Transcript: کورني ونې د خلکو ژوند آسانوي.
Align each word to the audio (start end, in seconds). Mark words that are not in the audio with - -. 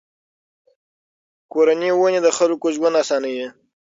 کورني 1.51 1.89
ونې 1.93 2.19
د 2.25 2.29
خلکو 2.37 2.67
ژوند 2.75 2.95
آسانوي. 3.01 3.47